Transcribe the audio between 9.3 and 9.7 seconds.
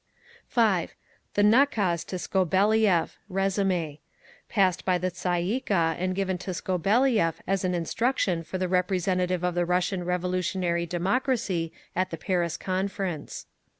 of the